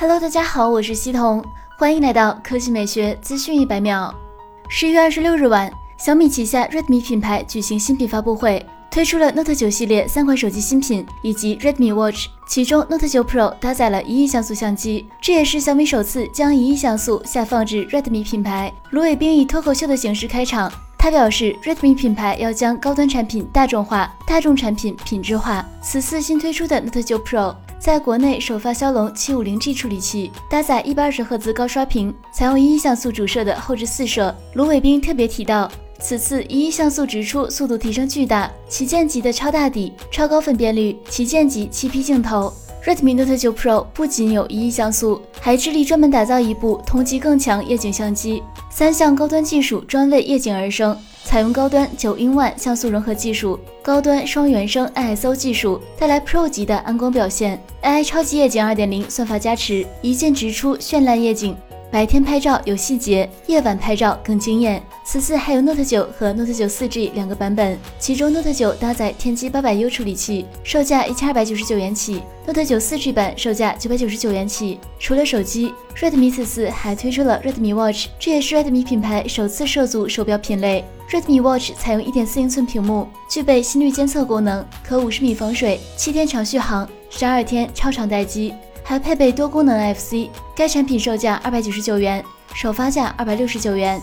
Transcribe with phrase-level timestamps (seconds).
[0.00, 1.44] Hello，大家好，我是西彤，
[1.76, 4.14] 欢迎来到科技美学资讯一百秒。
[4.68, 18.72] 十一月二十六日晚，小米旗下 Redmi 品牌举行新品发布会，推出了 Note 9系列三款手机新品以及 Redmi Watch，其中 Note 9 Pro 搭载了一亿像素相机，这也是小米首次将一亿像素下放至 Redmi 品牌。
[18.90, 25.66] 卢伟冰以脱口秀的形式开场，他表示 Redmi 品牌要将高端产品大众化，大众产品品质化。
[25.82, 27.56] 此次新推出的 Note 9 Pro。
[27.80, 34.34] 在国内首发骁龙七五零 G 处理器，搭载一百二十赫兹高刷屏，采用一亿像素主摄的后置四摄。
[34.54, 42.52] 卢伟冰特别提到，此次一亿像素直出速度提升巨大，旗舰级的超大底、超高分辨率，旗舰级七 P 镜头。
[42.88, 50.96] Redmi Note 9 Pro 不仅有一亿像素，还致力专门打造一部同级更强夜景相机，三项高端技术专为夜景而生。
[51.22, 61.54] 采用高端九英万像素融合技术，高端双原生 ISO 技术，带来 Pro 级的暗光表现，AI 超级夜景二点零算法加持，一键直出绚烂夜景。
[61.90, 64.82] 白天拍照有细节，夜晚拍照更惊艳。
[65.04, 74.78] 此次还有 Note 9和 Note 9 4G 两个版本，其中 Note 9搭载天玑八百 U 处理器，售价一千二百九十九元起；Note 9 4G 版售价九百九十九元起。
[74.98, 80.84] 除了手机，Redmi 此次还推出了 Redmi Watch，这也是 Redmi 品牌首次涉足手表品类。
[81.10, 88.52] Redmi Watch 采用一点四英寸屏幕，具备心率监测功能，可五十米防水，七天长续航，十二天超长待机。
[88.88, 94.00] 还配备多功能 NFC，该产品售价二百九十九元，首发价二百六十九元。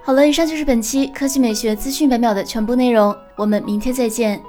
[0.00, 4.40] 好了，以上就是本期科技美学资讯百秒的全部内容，我们明天再见。